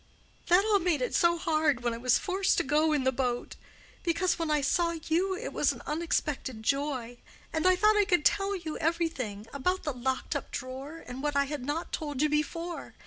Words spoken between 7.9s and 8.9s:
I could tell you